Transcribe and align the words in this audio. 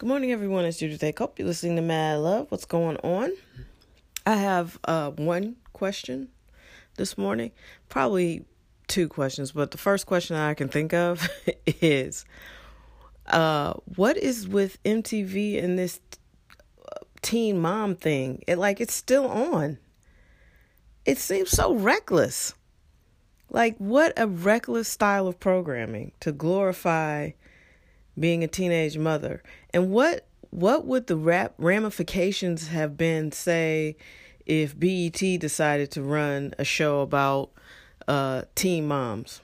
Good 0.00 0.08
morning, 0.08 0.32
everyone. 0.32 0.64
It's 0.64 0.78
Judith 0.78 1.02
A. 1.02 1.12
Cope. 1.12 1.38
You're 1.38 1.46
listening 1.46 1.76
to 1.76 1.82
Mad 1.82 2.20
Love. 2.20 2.46
What's 2.48 2.64
going 2.64 2.96
on? 3.04 3.32
I 4.24 4.36
have 4.36 4.78
uh, 4.84 5.10
one 5.10 5.56
question 5.74 6.30
this 6.96 7.18
morning. 7.18 7.50
Probably 7.90 8.46
two 8.88 9.08
questions, 9.08 9.52
but 9.52 9.72
the 9.72 9.76
first 9.76 10.06
question 10.06 10.36
I 10.36 10.54
can 10.54 10.70
think 10.70 10.94
of 10.94 11.28
is 11.66 12.24
uh, 13.26 13.74
what 13.94 14.16
is 14.16 14.48
with 14.48 14.82
MTV 14.84 15.62
and 15.62 15.78
this 15.78 16.00
teen 17.20 17.60
mom 17.60 17.94
thing? 17.94 18.42
It 18.46 18.56
like 18.56 18.80
it's 18.80 18.94
still 18.94 19.26
on. 19.26 19.76
It 21.04 21.18
seems 21.18 21.50
so 21.50 21.74
reckless. 21.74 22.54
Like 23.50 23.76
what 23.76 24.14
a 24.16 24.26
reckless 24.26 24.88
style 24.88 25.26
of 25.26 25.38
programming 25.38 26.12
to 26.20 26.32
glorify 26.32 27.32
being 28.18 28.44
a 28.44 28.48
teenage 28.48 28.98
mother. 28.98 29.42
And 29.72 29.90
what 29.90 30.26
what 30.50 30.84
would 30.84 31.06
the 31.06 31.16
rap 31.16 31.54
ramifications 31.58 32.68
have 32.68 32.96
been 32.96 33.30
say 33.30 33.96
if 34.46 34.78
BET 34.78 35.18
decided 35.40 35.92
to 35.92 36.02
run 36.02 36.54
a 36.58 36.64
show 36.64 37.00
about 37.00 37.50
uh 38.08 38.42
teen 38.54 38.86
moms? 38.86 39.40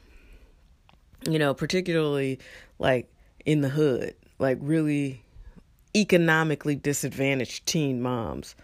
You 1.28 1.38
know, 1.38 1.54
particularly 1.54 2.38
like 2.78 3.08
in 3.44 3.60
the 3.60 3.68
hood, 3.68 4.14
like 4.38 4.58
really 4.60 5.22
economically 5.94 6.74
disadvantaged 6.74 7.66
teen 7.66 8.02
moms. 8.02 8.54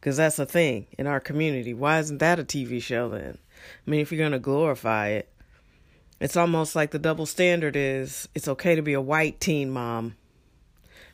Because 0.00 0.16
that's 0.16 0.40
a 0.40 0.46
thing 0.46 0.88
in 0.98 1.06
our 1.06 1.20
community. 1.20 1.72
Why 1.72 2.00
isn't 2.00 2.18
that 2.18 2.40
a 2.40 2.44
TV 2.44 2.82
show 2.82 3.08
then? 3.08 3.38
I 3.86 3.90
mean, 3.90 4.00
if 4.00 4.10
you're 4.10 4.18
going 4.18 4.32
to 4.32 4.40
glorify 4.40 5.08
it, 5.10 5.31
it's 6.22 6.36
almost 6.36 6.76
like 6.76 6.92
the 6.92 7.00
double 7.00 7.26
standard 7.26 7.74
is 7.74 8.28
it's 8.32 8.46
okay 8.46 8.76
to 8.76 8.82
be 8.82 8.92
a 8.92 9.00
white 9.00 9.40
teen 9.40 9.72
mom, 9.72 10.14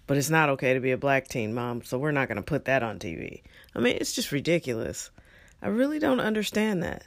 but 0.06 0.18
it's 0.18 0.28
not 0.28 0.50
okay 0.50 0.74
to 0.74 0.80
be 0.80 0.90
a 0.90 0.98
black 0.98 1.28
teen 1.28 1.54
mom, 1.54 1.82
so 1.82 1.96
we're 1.96 2.12
not 2.12 2.28
going 2.28 2.36
to 2.36 2.42
put 2.42 2.66
that 2.66 2.82
on 2.82 2.98
TV. 2.98 3.40
I 3.74 3.80
mean, 3.80 3.96
it's 3.98 4.12
just 4.12 4.32
ridiculous. 4.32 5.10
I 5.62 5.68
really 5.68 5.98
don't 5.98 6.20
understand 6.20 6.82
that. 6.82 7.04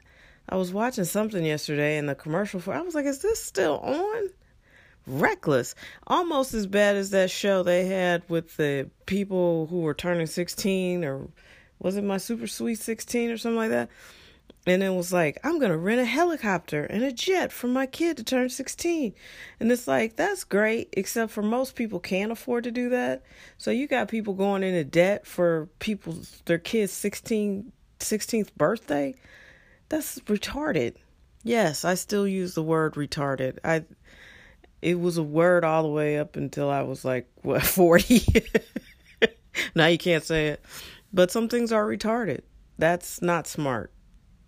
I 0.50 0.56
was 0.56 0.74
watching 0.74 1.06
something 1.06 1.46
yesterday 1.46 2.00
in 2.00 2.08
the 2.08 2.16
commercial 2.16 2.60
for 2.60 2.74
I 2.74 2.82
was 2.82 2.96
like, 2.96 3.06
is 3.06 3.20
this 3.20 3.40
still 3.40 3.78
on? 3.78 4.30
Reckless. 5.06 5.76
Almost 6.08 6.56
as 6.56 6.66
bad 6.66 6.96
as 6.96 7.12
that 7.12 7.30
show 7.30 7.62
they 7.62 7.86
had 7.86 8.24
with 8.28 8.58
the 8.58 8.90
people 9.06 9.68
who 9.68 9.82
were 9.82 9.94
turning 9.94 10.26
16 10.26 11.06
or 11.06 11.28
was 11.78 11.98
it 11.98 12.04
my 12.04 12.18
super 12.18 12.48
sweet 12.48 12.80
16 12.80 13.30
or 13.30 13.38
something 13.38 13.58
like 13.58 13.70
that? 13.70 13.90
And 14.68 14.84
it 14.84 14.94
was 14.94 15.12
like, 15.12 15.40
I'm 15.44 15.58
going 15.58 15.72
to 15.72 15.78
rent 15.78 16.02
a 16.02 16.06
helicopter 16.06 16.84
and 16.84 17.04
a 17.04 17.12
jet 17.12 17.52
for 17.52 17.68
my 17.68 17.88
kid 17.88 18.18
to 18.18 18.24
turn 18.24 18.50
16. 18.50 19.14
And 19.60 19.72
it's 19.72 19.88
like, 19.88 20.16
that's 20.16 20.44
great, 20.44 20.90
except 20.94 21.32
for 21.32 21.42
most 21.42 21.76
people 21.76 22.00
can't 22.00 22.32
afford 22.32 22.66
to 22.66 22.72
do 22.72 22.90
that. 22.90 23.24
So 23.58 23.72
you 23.72 23.88
got 23.88 24.08
people 24.08 24.34
going 24.34 24.62
into 24.62 24.84
debt 24.84 25.26
for 25.26 25.68
people's, 25.80 26.44
their 26.46 26.60
kids' 26.60 26.94
16, 26.94 27.72
16th 28.00 28.54
birthday. 28.56 29.16
That's 29.90 30.20
retarded. 30.20 30.96
Yes, 31.44 31.84
I 31.84 31.96
still 31.96 32.28
use 32.28 32.54
the 32.54 32.64
word 32.64 32.94
retarded. 32.94 33.58
I, 33.64 33.84
it 34.82 35.00
was 35.00 35.18
a 35.18 35.24
word 35.24 35.64
all 35.64 35.82
the 35.82 35.90
way 35.90 36.20
up 36.20 36.36
until 36.36 36.70
I 36.70 36.84
was 36.84 37.04
like, 37.04 37.28
what, 37.42 37.64
40? 37.64 38.26
now 39.76 39.88
you 39.88 39.98
can't 39.98 40.24
say 40.24 40.50
it. 40.50 40.64
But 41.12 41.32
some 41.32 41.50
things 41.50 41.72
are 41.72 41.86
retarded. 41.86 42.42
That's 42.78 43.22
not 43.24 43.48
smart. 43.48 43.92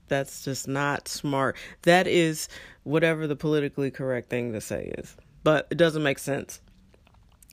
That's 0.07 0.43
just 0.43 0.67
not 0.67 1.07
smart. 1.07 1.55
That 1.83 2.07
is 2.07 2.49
whatever 2.83 3.27
the 3.27 3.35
politically 3.35 3.91
correct 3.91 4.29
thing 4.29 4.53
to 4.53 4.61
say 4.61 4.93
is. 4.97 5.15
But 5.43 5.67
it 5.71 5.75
doesn't 5.75 6.03
make 6.03 6.19
sense. 6.19 6.61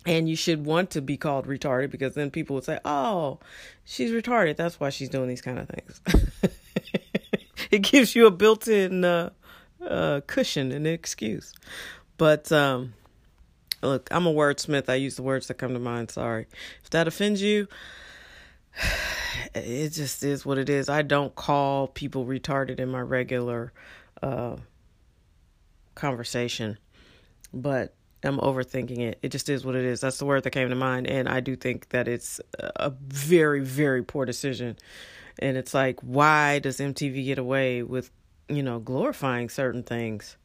And 0.06 0.28
you 0.28 0.36
should 0.36 0.64
want 0.64 0.90
to 0.90 1.02
be 1.02 1.16
called 1.16 1.46
retarded 1.46 1.90
because 1.90 2.14
then 2.14 2.30
people 2.30 2.54
would 2.54 2.64
say, 2.64 2.78
oh, 2.84 3.38
she's 3.84 4.10
retarded. 4.10 4.56
That's 4.56 4.80
why 4.80 4.90
she's 4.90 5.10
doing 5.10 5.28
these 5.28 5.42
kind 5.42 5.58
of 5.58 5.68
things. 5.68 6.00
it 7.70 7.80
gives 7.80 8.16
you 8.16 8.26
a 8.26 8.30
built 8.30 8.66
in 8.66 9.04
uh, 9.04 9.30
uh, 9.86 10.20
cushion 10.26 10.72
and 10.72 10.86
excuse. 10.86 11.52
But 12.16 12.50
um, 12.50 12.94
look, 13.82 14.08
I'm 14.10 14.26
a 14.26 14.32
wordsmith. 14.32 14.88
I 14.88 14.94
use 14.94 15.16
the 15.16 15.22
words 15.22 15.48
that 15.48 15.54
come 15.54 15.74
to 15.74 15.80
mind. 15.80 16.10
Sorry. 16.10 16.46
If 16.82 16.90
that 16.90 17.06
offends 17.06 17.42
you, 17.42 17.68
it 19.54 19.90
just 19.90 20.22
is 20.22 20.44
what 20.44 20.58
it 20.58 20.68
is. 20.68 20.88
I 20.88 21.02
don't 21.02 21.34
call 21.34 21.88
people 21.88 22.24
retarded 22.24 22.78
in 22.78 22.88
my 22.90 23.00
regular 23.00 23.72
uh, 24.22 24.56
conversation, 25.94 26.78
but 27.52 27.94
I'm 28.22 28.38
overthinking 28.38 28.98
it. 28.98 29.18
It 29.22 29.30
just 29.30 29.48
is 29.48 29.64
what 29.64 29.76
it 29.76 29.84
is. 29.84 30.00
That's 30.00 30.18
the 30.18 30.26
word 30.26 30.44
that 30.44 30.50
came 30.50 30.68
to 30.68 30.74
mind, 30.74 31.06
and 31.06 31.28
I 31.28 31.40
do 31.40 31.56
think 31.56 31.88
that 31.90 32.08
it's 32.08 32.40
a 32.58 32.90
very, 32.90 33.60
very 33.60 34.02
poor 34.02 34.24
decision. 34.24 34.76
And 35.38 35.56
it's 35.56 35.72
like, 35.72 36.00
why 36.00 36.58
does 36.58 36.78
MTV 36.78 37.24
get 37.24 37.38
away 37.38 37.82
with, 37.82 38.10
you 38.48 38.62
know, 38.62 38.78
glorifying 38.78 39.48
certain 39.48 39.82
things? 39.82 40.36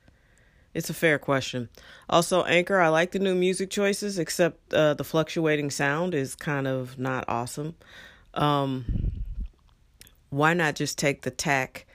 It's 0.74 0.90
a 0.90 0.94
fair 0.94 1.19
question. 1.19 1.69
Also, 2.09 2.44
Anchor, 2.44 2.80
I 2.80 2.90
like 2.90 3.12
the 3.12 3.19
new 3.19 3.35
music 3.35 3.69
choices, 3.69 4.19
except 4.19 4.74
uh, 4.74 4.94
the 4.94 5.03
fluctuating 5.03 5.69
sound 5.69 6.14
is 6.14 6.35
kind 6.35 6.68
of 6.68 6.97
not 6.97 7.25
awesome 7.28 7.75
um, 8.35 8.85
why 10.29 10.53
not 10.53 10.75
just 10.75 10.97
take 10.97 11.22
the 11.22 11.31
tack 11.31 11.85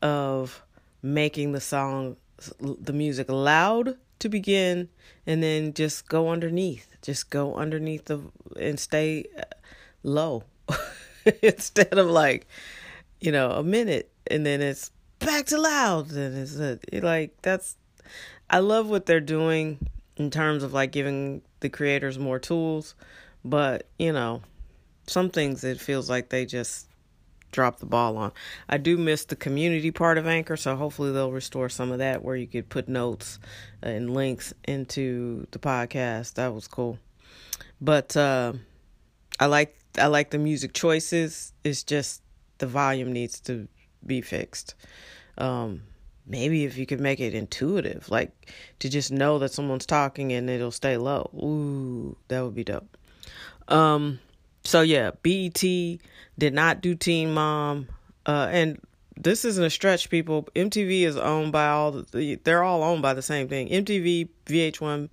of 0.00 0.62
making 1.02 1.52
the 1.52 1.60
song, 1.60 2.16
the 2.60 2.92
music 2.92 3.30
loud 3.30 3.96
to 4.20 4.28
begin, 4.28 4.88
and 5.26 5.42
then 5.42 5.74
just 5.74 6.08
go 6.08 6.28
underneath, 6.28 6.96
just 7.02 7.30
go 7.30 7.54
underneath 7.54 8.06
the 8.06 8.20
and 8.58 8.78
stay 8.78 9.24
uh, 9.36 9.42
low 10.02 10.44
instead 11.42 11.98
of 11.98 12.06
like, 12.06 12.46
you 13.20 13.32
know, 13.32 13.50
a 13.50 13.62
minute 13.62 14.10
and 14.28 14.46
then 14.46 14.60
it's 14.62 14.90
back 15.18 15.46
to 15.46 15.58
loud 15.58 16.10
and 16.12 16.38
it's 16.38 16.58
a, 16.58 16.78
like 17.00 17.34
that's. 17.42 17.76
I 18.50 18.58
love 18.58 18.90
what 18.90 19.06
they're 19.06 19.20
doing 19.20 19.88
in 20.16 20.30
terms 20.30 20.62
of 20.62 20.72
like 20.74 20.92
giving 20.92 21.40
the 21.60 21.70
creators 21.70 22.18
more 22.18 22.38
tools, 22.38 22.94
but 23.42 23.88
you 23.98 24.12
know 24.12 24.42
some 25.06 25.30
things 25.30 25.64
it 25.64 25.80
feels 25.80 26.08
like 26.08 26.28
they 26.28 26.46
just 26.46 26.88
drop 27.52 27.78
the 27.78 27.86
ball 27.86 28.16
on. 28.16 28.32
I 28.68 28.78
do 28.78 28.98
miss 28.98 29.24
the 29.24 29.36
community 29.36 29.90
part 29.90 30.18
of 30.18 30.26
Anchor, 30.26 30.56
so 30.56 30.76
hopefully 30.76 31.12
they'll 31.12 31.30
restore 31.32 31.68
some 31.68 31.92
of 31.92 31.98
that 31.98 32.22
where 32.22 32.36
you 32.36 32.46
could 32.46 32.68
put 32.68 32.88
notes 32.88 33.38
and 33.82 34.12
links 34.12 34.52
into 34.64 35.46
the 35.52 35.58
podcast. 35.58 36.34
That 36.34 36.52
was 36.52 36.66
cool. 36.66 36.98
But 37.80 38.16
uh, 38.16 38.54
I 39.38 39.46
like 39.46 39.76
I 39.98 40.06
like 40.06 40.30
the 40.30 40.38
music 40.38 40.72
choices. 40.72 41.52
It's 41.62 41.84
just 41.84 42.22
the 42.58 42.66
volume 42.66 43.12
needs 43.12 43.40
to 43.40 43.68
be 44.04 44.20
fixed. 44.20 44.74
Um, 45.38 45.82
maybe 46.26 46.64
if 46.64 46.76
you 46.76 46.86
could 46.86 47.00
make 47.00 47.20
it 47.20 47.34
intuitive, 47.34 48.10
like 48.10 48.52
to 48.80 48.88
just 48.88 49.12
know 49.12 49.38
that 49.38 49.52
someone's 49.52 49.86
talking 49.86 50.32
and 50.32 50.50
it'll 50.50 50.70
stay 50.70 50.96
low. 50.96 51.30
Ooh, 51.34 52.16
that 52.28 52.42
would 52.42 52.54
be 52.54 52.64
dope. 52.64 52.96
Um, 53.68 54.18
so 54.64 54.80
yeah, 54.80 55.12
BET 55.22 55.62
did 56.38 56.54
not 56.54 56.80
do 56.80 56.94
Teen 56.94 57.32
Mom, 57.32 57.88
uh, 58.26 58.48
and 58.50 58.80
this 59.16 59.44
isn't 59.44 59.64
a 59.64 59.70
stretch. 59.70 60.10
People, 60.10 60.48
MTV 60.56 61.02
is 61.02 61.16
owned 61.16 61.52
by 61.52 61.68
all 61.68 61.92
the. 61.92 62.36
They're 62.42 62.62
all 62.62 62.82
owned 62.82 63.02
by 63.02 63.14
the 63.14 63.22
same 63.22 63.48
thing. 63.48 63.68
MTV, 63.68 64.28
VH1, 64.46 65.08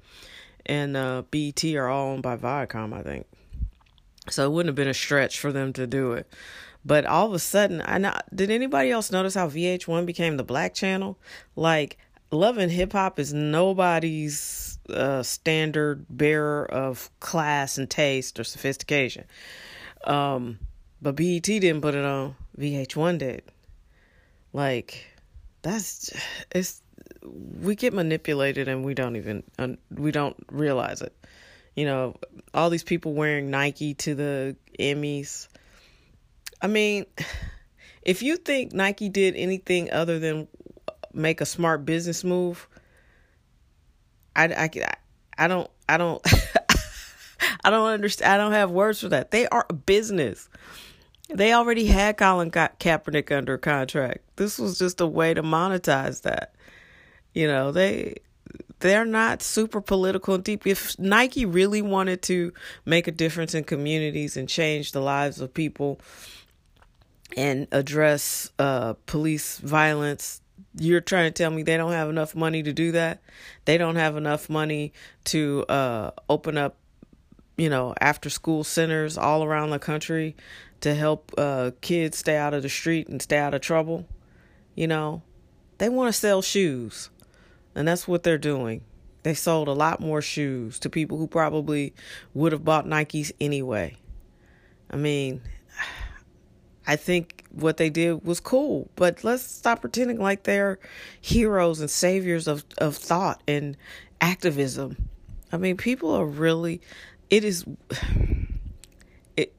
and 0.65 0.97
uh, 0.97 1.23
BET 1.29 1.63
are 1.75 1.87
all 1.87 2.13
owned 2.13 2.23
by 2.23 2.37
Viacom, 2.37 2.93
I 2.93 3.03
think. 3.03 3.27
So 4.29 4.45
it 4.45 4.51
wouldn't 4.51 4.69
have 4.69 4.75
been 4.75 4.87
a 4.87 4.93
stretch 4.93 5.39
for 5.39 5.51
them 5.51 5.73
to 5.73 5.85
do 5.85 6.13
it. 6.13 6.27
But 6.83 7.05
all 7.05 7.27
of 7.27 7.33
a 7.33 7.39
sudden, 7.39 7.81
I 7.85 7.97
know, 7.97 8.13
did 8.33 8.49
anybody 8.49 8.91
else 8.91 9.11
notice 9.11 9.35
how 9.35 9.47
VH1 9.47 10.05
became 10.05 10.37
the 10.37 10.43
black 10.43 10.73
channel? 10.73 11.17
Like 11.55 11.97
Love 12.31 12.57
and 12.57 12.71
Hip 12.71 12.93
Hop 12.93 13.19
is 13.19 13.33
nobody's 13.33 14.79
uh, 14.89 15.21
standard 15.21 16.05
bearer 16.09 16.65
of 16.65 17.09
class 17.19 17.77
and 17.77 17.89
taste 17.89 18.39
or 18.39 18.43
sophistication. 18.43 19.25
Um, 20.05 20.59
but 21.01 21.15
BET 21.15 21.43
didn't 21.43 21.81
put 21.81 21.95
it 21.95 22.05
on. 22.05 22.35
VH1 22.57 23.17
did. 23.17 23.43
Like, 24.53 25.05
that's 25.61 26.11
it's 26.51 26.81
we 27.23 27.75
get 27.75 27.93
manipulated 27.93 28.67
and 28.67 28.83
we 28.83 28.93
don't 28.93 29.15
even 29.15 29.43
we 29.91 30.11
don't 30.11 30.35
realize 30.51 31.01
it. 31.01 31.13
You 31.75 31.85
know, 31.85 32.15
all 32.53 32.69
these 32.69 32.83
people 32.83 33.13
wearing 33.13 33.49
Nike 33.49 33.93
to 33.95 34.15
the 34.15 34.55
Emmys. 34.79 35.47
I 36.61 36.67
mean, 36.67 37.05
if 38.01 38.21
you 38.21 38.37
think 38.37 38.73
Nike 38.73 39.09
did 39.09 39.35
anything 39.35 39.91
other 39.91 40.19
than 40.19 40.47
make 41.13 41.41
a 41.41 41.45
smart 41.45 41.85
business 41.85 42.23
move, 42.23 42.67
I, 44.35 44.45
I, 44.45 44.69
I 45.37 45.47
don't, 45.47 45.69
I 45.89 45.97
don't, 45.97 46.21
I 47.63 47.69
don't 47.69 47.89
understand. 47.89 48.31
I 48.31 48.37
don't 48.37 48.53
have 48.53 48.71
words 48.71 49.01
for 49.01 49.09
that. 49.09 49.31
They 49.31 49.47
are 49.47 49.65
a 49.69 49.73
business. 49.73 50.49
They 51.29 51.53
already 51.53 51.85
had 51.85 52.17
Colin 52.17 52.51
Ka- 52.51 52.71
Kaepernick 52.79 53.35
under 53.35 53.57
contract. 53.57 54.19
This 54.35 54.59
was 54.59 54.77
just 54.77 54.99
a 55.01 55.07
way 55.07 55.33
to 55.33 55.43
monetize 55.43 56.23
that. 56.23 56.53
You 57.33 57.47
know, 57.47 57.71
they 57.71 58.15
they're 58.79 59.05
not 59.05 59.41
super 59.41 59.79
political 59.79 60.35
and 60.35 60.43
deep. 60.43 60.67
If 60.67 60.97
Nike 60.99 61.45
really 61.45 61.81
wanted 61.81 62.21
to 62.23 62.51
make 62.85 63.07
a 63.07 63.11
difference 63.11 63.53
in 63.53 63.63
communities 63.63 64.35
and 64.35 64.49
change 64.49 64.91
the 64.91 64.99
lives 64.99 65.39
of 65.39 65.53
people 65.53 65.99
and 67.37 67.67
address 67.71 68.51
uh, 68.59 68.93
police 69.05 69.57
violence, 69.59 70.41
you're 70.77 71.01
trying 71.01 71.31
to 71.31 71.43
tell 71.43 71.51
me 71.51 71.63
they 71.63 71.77
don't 71.77 71.91
have 71.91 72.09
enough 72.09 72.35
money 72.35 72.63
to 72.63 72.73
do 72.73 72.91
that? 72.93 73.21
They 73.65 73.77
don't 73.77 73.95
have 73.95 74.17
enough 74.17 74.49
money 74.49 74.93
to 75.25 75.65
uh, 75.69 76.11
open 76.29 76.57
up, 76.57 76.77
you 77.57 77.69
know, 77.69 77.93
after 77.99 78.29
school 78.29 78.63
centers 78.63 79.17
all 79.17 79.43
around 79.43 79.69
the 79.71 79.79
country 79.79 80.35
to 80.81 80.95
help 80.95 81.31
uh, 81.37 81.71
kids 81.81 82.17
stay 82.17 82.37
out 82.37 82.53
of 82.53 82.63
the 82.63 82.69
street 82.69 83.07
and 83.07 83.21
stay 83.21 83.37
out 83.37 83.53
of 83.53 83.61
trouble? 83.61 84.07
You 84.75 84.87
know, 84.87 85.21
they 85.77 85.89
want 85.89 86.13
to 86.13 86.19
sell 86.19 86.41
shoes. 86.41 87.09
And 87.75 87.87
that's 87.87 88.07
what 88.07 88.23
they're 88.23 88.37
doing. 88.37 88.81
They 89.23 89.33
sold 89.33 89.67
a 89.67 89.73
lot 89.73 89.99
more 89.99 90.21
shoes 90.21 90.79
to 90.79 90.89
people 90.89 91.17
who 91.17 91.27
probably 91.27 91.93
would 92.33 92.51
have 92.51 92.65
bought 92.65 92.85
Nikes 92.85 93.31
anyway. 93.39 93.97
I 94.89 94.97
mean, 94.97 95.41
I 96.87 96.95
think 96.95 97.45
what 97.51 97.77
they 97.77 97.89
did 97.89 98.25
was 98.25 98.39
cool, 98.39 98.89
but 98.95 99.23
let's 99.23 99.43
stop 99.43 99.81
pretending 99.81 100.19
like 100.19 100.43
they're 100.43 100.79
heroes 101.19 101.79
and 101.79 101.89
saviors 101.89 102.47
of, 102.47 102.65
of 102.77 102.95
thought 102.95 103.41
and 103.47 103.77
activism. 104.19 105.09
I 105.51 105.57
mean, 105.57 105.77
people 105.77 106.11
are 106.15 106.25
really, 106.25 106.81
it 107.29 107.43
is, 107.43 107.65
it, 109.37 109.53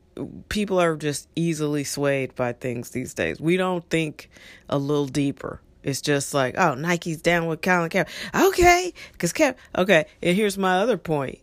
people 0.48 0.80
are 0.80 0.96
just 0.96 1.28
easily 1.36 1.84
swayed 1.84 2.34
by 2.34 2.54
things 2.54 2.90
these 2.90 3.14
days. 3.14 3.40
We 3.40 3.56
don't 3.56 3.88
think 3.88 4.28
a 4.69 4.78
little 4.78 5.06
deeper. 5.06 5.60
It's 5.82 6.00
just 6.00 6.32
like, 6.32 6.54
oh, 6.58 6.74
Nike's 6.74 7.20
down 7.20 7.46
with 7.46 7.60
Colin 7.60 7.90
Kaepernick. 7.90 8.48
Okay, 8.48 8.92
because 9.12 9.32
Cap. 9.32 9.58
Okay, 9.76 10.06
and 10.22 10.36
here's 10.36 10.56
my 10.56 10.78
other 10.78 10.96
point. 10.96 11.40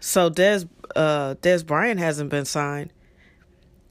So 0.00 0.30
Dez, 0.30 0.68
uh, 0.96 1.36
Dez 1.36 1.64
Bryant 1.64 2.00
hasn't 2.00 2.30
been 2.30 2.44
signed, 2.44 2.92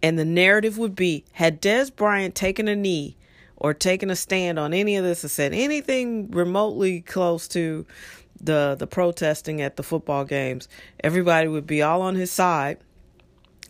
and 0.04 0.18
the 0.18 0.26
narrative 0.26 0.78
would 0.78 0.96
be 0.96 1.24
had 1.34 1.62
Dez 1.62 1.96
Bryant 1.96 2.36
taken 2.36 2.68
a 2.68 2.76
knee 2.76 3.18
or 3.56 3.74
taken 3.74 4.10
a 4.10 4.16
stand 4.16 4.58
on 4.58 4.74
any 4.74 4.96
of 4.96 5.04
this 5.04 5.24
and 5.24 5.32
said 5.32 5.54
anything 5.54 6.32
remotely 6.32 7.02
close 7.02 7.48
to 7.50 7.86
the 8.40 8.76
the 8.78 8.88
protesting 8.88 9.62
at 9.62 9.76
the 9.76 9.84
football 9.84 10.26
games, 10.26 10.68
everybody 11.04 11.48
would 11.48 11.68
be 11.68 11.82
all 11.82 12.02
on 12.02 12.16
his 12.16 12.32
side. 12.32 12.78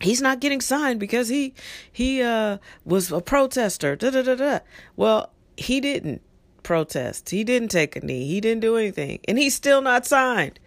He's 0.00 0.22
not 0.22 0.40
getting 0.40 0.60
signed 0.60 0.98
because 0.98 1.28
he 1.28 1.54
he 1.92 2.22
uh 2.22 2.58
was 2.84 3.12
a 3.12 3.20
protester. 3.20 3.96
Da 3.96 4.10
da 4.10 4.22
da 4.22 4.34
da. 4.34 4.58
Well, 4.96 5.30
he 5.56 5.80
didn't 5.80 6.22
protest. 6.62 7.30
He 7.30 7.44
didn't 7.44 7.68
take 7.68 7.96
a 7.96 8.00
knee. 8.00 8.26
He 8.26 8.40
didn't 8.40 8.60
do 8.60 8.76
anything. 8.76 9.20
And 9.28 9.38
he's 9.38 9.54
still 9.54 9.82
not 9.82 10.06
signed. 10.06 10.58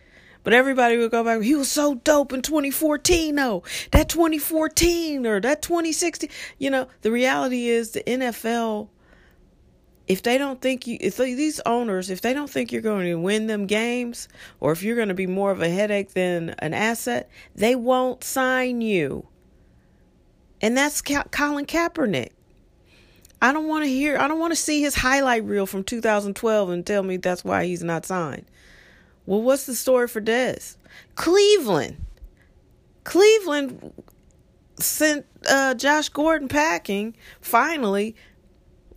But 0.46 0.54
everybody 0.54 0.98
would 0.98 1.10
go 1.10 1.24
back. 1.24 1.42
He 1.42 1.56
was 1.56 1.72
so 1.72 1.96
dope 1.96 2.32
in 2.32 2.44
2014, 2.44 3.36
though. 3.36 3.64
That 3.92 4.08
2014 4.08 5.26
or 5.26 5.42
that 5.42 5.64
2016. 5.64 6.30
You 6.60 6.70
know, 6.70 6.88
the 7.02 7.12
reality 7.12 7.68
is 7.68 7.92
the 7.92 8.04
NFL, 8.04 8.88
if 10.08 10.22
they 10.22 10.38
don't 10.38 10.62
think 10.62 10.86
you, 10.86 11.00
if 11.02 11.18
these 11.18 11.60
owners, 11.66 12.12
if 12.12 12.22
they 12.22 12.32
don't 12.32 12.50
think 12.50 12.72
you're 12.72 12.84
going 12.84 13.08
to 13.08 13.16
win 13.16 13.48
them 13.48 13.66
games 13.66 14.30
or 14.60 14.72
if 14.72 14.84
you're 14.84 14.96
going 14.96 15.08
to 15.08 15.16
be 15.16 15.26
more 15.26 15.50
of 15.50 15.64
a 15.64 15.70
headache 15.70 16.14
than 16.14 16.52
an 16.60 16.76
asset, 16.76 17.28
they 17.56 17.74
won't 17.74 18.24
sign 18.24 18.82
you. 18.82 19.26
And 20.62 20.78
that's 20.78 21.02
Colin 21.02 21.66
Kaepernick. 21.66 22.30
I 23.42 23.52
don't 23.52 23.68
want 23.68 23.84
to 23.84 23.90
hear, 23.90 24.20
I 24.20 24.28
don't 24.28 24.40
want 24.40 24.52
to 24.52 24.56
see 24.56 24.80
his 24.80 24.94
highlight 24.94 25.44
reel 25.44 25.66
from 25.66 25.84
2012 25.84 26.70
and 26.70 26.86
tell 26.86 27.02
me 27.02 27.18
that's 27.18 27.44
why 27.44 27.66
he's 27.66 27.84
not 27.84 28.06
signed. 28.06 28.46
Well, 29.26 29.42
what's 29.42 29.66
the 29.66 29.76
story 29.76 30.08
for 30.08 30.22
Dez? 30.22 30.78
Cleveland. 31.16 31.98
Cleveland 33.04 33.94
sent 34.80 35.26
uh, 35.48 35.74
Josh 35.76 36.10
Gordon 36.10 36.48
packing 36.48 37.16
finally 37.42 38.16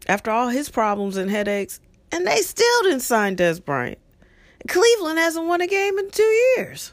after 0.07 0.31
all 0.31 0.49
his 0.49 0.69
problems 0.69 1.17
and 1.17 1.31
headaches, 1.31 1.81
and 2.11 2.27
they 2.27 2.39
still 2.39 2.83
didn't 2.83 3.01
sign 3.01 3.37
Dez 3.37 3.63
Bryant. 3.63 3.99
Cleveland 4.67 5.19
hasn't 5.19 5.47
won 5.47 5.61
a 5.61 5.67
game 5.67 5.99
in 5.99 6.11
two 6.11 6.23
years. 6.57 6.93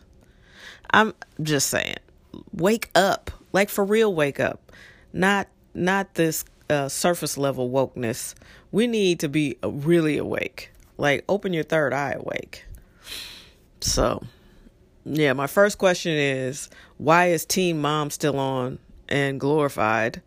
I'm 0.92 1.14
just 1.42 1.70
saying, 1.70 1.98
wake 2.54 2.90
up, 2.96 3.32
like 3.54 3.70
for 3.70 3.84
real, 3.84 4.14
wake 4.14 4.40
up, 4.40 4.72
not 5.14 5.48
not 5.74 6.14
this 6.14 6.46
uh, 6.70 6.88
surface 6.88 7.38
level 7.38 7.70
wokeness. 7.70 8.34
We 8.72 8.88
need 8.88 9.20
to 9.22 9.30
be 9.30 9.58
really 9.64 10.18
awake. 10.18 10.72
Like, 10.98 11.26
open 11.28 11.54
your 11.54 11.64
third 11.64 11.94
eye 11.94 12.14
awake. 12.18 12.66
So, 13.82 14.24
yeah, 15.06 15.34
my 15.34 15.48
first 15.48 15.78
question 15.78 16.14
is 16.14 16.70
why 16.98 17.28
is 17.28 17.46
Teen 17.46 17.80
Mom 17.82 18.10
still 18.10 18.40
on 18.40 18.80
and 19.08 19.40
glorified? 19.40 20.22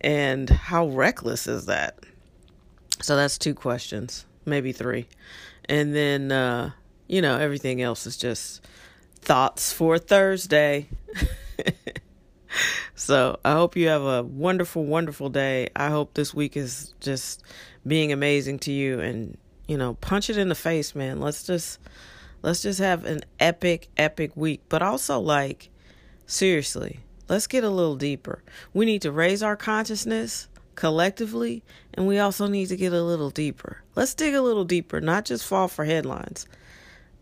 And 0.00 0.48
how 0.48 0.88
reckless 0.88 1.46
is 1.46 1.66
that? 1.66 1.98
So, 3.00 3.16
that's 3.16 3.38
two 3.38 3.54
questions, 3.54 4.26
maybe 4.44 4.72
three. 4.72 5.06
And 5.66 5.94
then, 5.94 6.32
uh, 6.32 6.70
you 7.06 7.22
know, 7.22 7.38
everything 7.38 7.82
else 7.82 8.06
is 8.06 8.16
just 8.16 8.64
thoughts 9.20 9.72
for 9.72 9.98
Thursday. 9.98 10.88
So 12.98 13.38
I 13.44 13.52
hope 13.52 13.76
you 13.76 13.88
have 13.88 14.02
a 14.02 14.24
wonderful, 14.24 14.84
wonderful 14.84 15.28
day. 15.28 15.68
I 15.76 15.88
hope 15.88 16.14
this 16.14 16.34
week 16.34 16.56
is 16.56 16.94
just 16.98 17.44
being 17.86 18.10
amazing 18.10 18.58
to 18.60 18.72
you 18.72 18.98
and, 18.98 19.38
you 19.68 19.76
know, 19.76 19.94
punch 19.94 20.30
it 20.30 20.38
in 20.38 20.48
the 20.48 20.54
face, 20.54 20.94
man. 20.94 21.20
Let's 21.20 21.44
just 21.44 21.78
let's 22.42 22.62
just 22.62 22.80
have 22.80 23.04
an 23.04 23.20
epic, 23.38 23.88
epic 23.96 24.32
week. 24.34 24.62
But 24.68 24.82
also 24.82 25.20
like 25.20 25.68
seriously, 26.26 27.00
let's 27.28 27.46
get 27.46 27.62
a 27.62 27.70
little 27.70 27.96
deeper. 27.96 28.42
We 28.72 28.86
need 28.86 29.02
to 29.02 29.12
raise 29.12 29.42
our 29.42 29.56
consciousness 29.56 30.48
collectively 30.74 31.62
and 31.94 32.06
we 32.06 32.18
also 32.18 32.46
need 32.46 32.66
to 32.66 32.76
get 32.76 32.92
a 32.92 33.02
little 33.02 33.30
deeper. 33.30 33.82
Let's 33.94 34.14
dig 34.14 34.34
a 34.34 34.42
little 34.42 34.64
deeper, 34.64 35.00
not 35.00 35.26
just 35.26 35.46
fall 35.46 35.68
for 35.68 35.84
headlines. 35.84 36.46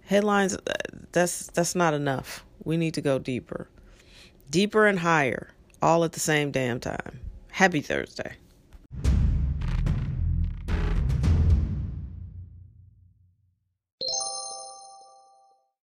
Headlines 0.04 0.54
uh, 0.54 0.72
that's 1.12 1.48
that's 1.48 1.74
not 1.74 1.94
enough. 1.94 2.44
We 2.64 2.76
need 2.76 2.94
to 2.94 3.00
go 3.00 3.18
deeper. 3.18 3.68
Deeper 4.48 4.86
and 4.86 5.00
higher 5.00 5.50
all 5.82 6.04
at 6.04 6.12
the 6.12 6.20
same 6.20 6.52
damn 6.52 6.78
time. 6.78 7.20
Happy 7.50 7.80
Thursday. 7.80 8.36